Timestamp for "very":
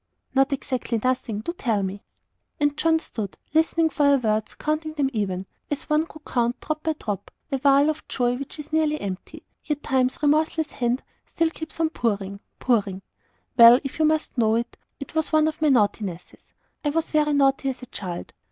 17.11-17.33